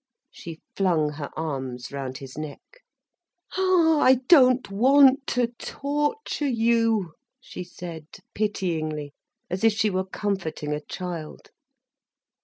[0.31, 2.81] She flung her arms round his neck.
[3.55, 9.13] "Ah, I don't want to torture you," she said pityingly,
[9.47, 11.51] as if she were comforting a child.